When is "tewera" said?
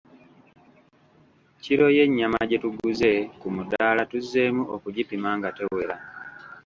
5.57-5.95